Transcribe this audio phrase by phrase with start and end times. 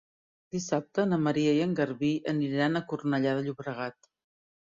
[0.53, 4.11] Dissabte na Maria i en Garbí aniran a Cornellà de Llobregat.